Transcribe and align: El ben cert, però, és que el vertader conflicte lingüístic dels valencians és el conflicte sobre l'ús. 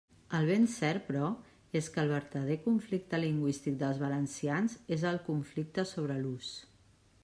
El 0.35 0.45
ben 0.51 0.63
cert, 0.75 1.03
però, 1.09 1.27
és 1.81 1.89
que 1.97 2.01
el 2.05 2.09
vertader 2.13 2.57
conflicte 2.63 3.21
lingüístic 3.21 3.79
dels 3.83 4.03
valencians 4.07 4.79
és 4.99 5.09
el 5.13 5.25
conflicte 5.33 5.91
sobre 5.97 6.23
l'ús. 6.25 6.55